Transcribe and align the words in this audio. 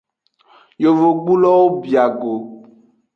Yovogbulowo 0.83 1.65
bia 1.81 2.05
go. 2.19 2.33